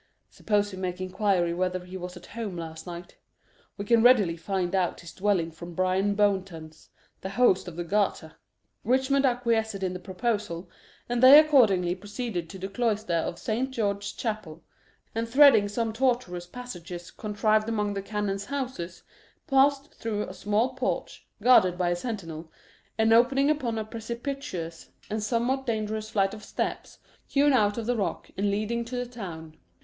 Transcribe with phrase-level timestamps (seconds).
[0.31, 3.17] "Suppose we make inquiry whether he was at home last night.
[3.77, 6.89] We can readily find out his dwelling from Bryan Bowntance,
[7.21, 8.33] the host of the Garter."
[8.83, 10.67] Richmond acquiesced in the proposal,
[11.07, 14.63] and they accordingly proceeded to the cloisters of Saint George's Chapel,
[15.13, 19.03] and threading some tortuous passages contrived among the canons' houses,
[19.45, 22.51] passed through a small porch, guarded by a sentinel,
[22.97, 26.97] and opening upon a precipitous and somewhat dangerous flight of steps,
[27.27, 29.55] hewn out of the rock and leading to the town.